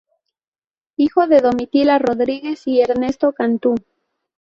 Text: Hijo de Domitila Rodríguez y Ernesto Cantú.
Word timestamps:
Hijo 0.97 1.27
de 1.27 1.41
Domitila 1.41 1.99
Rodríguez 1.99 2.65
y 2.65 2.81
Ernesto 2.81 3.33
Cantú. 3.33 3.75